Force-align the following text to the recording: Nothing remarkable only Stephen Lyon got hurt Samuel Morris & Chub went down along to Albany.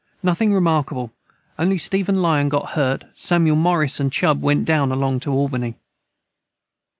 Nothing 0.23 0.51
remarkable 0.51 1.11
only 1.59 1.77
Stephen 1.77 2.23
Lyon 2.23 2.49
got 2.49 2.71
hurt 2.71 3.03
Samuel 3.13 3.55
Morris 3.55 4.01
& 4.05 4.09
Chub 4.09 4.41
went 4.41 4.65
down 4.65 4.91
along 4.91 5.19
to 5.19 5.31
Albany. 5.31 5.75